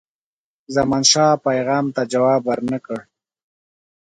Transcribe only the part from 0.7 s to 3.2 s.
زمانشاه پیغام ته جواب ورنه کړ.